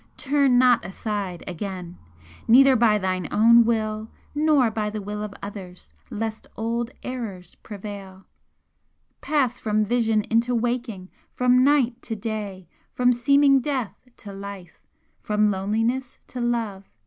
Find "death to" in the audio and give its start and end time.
13.59-14.33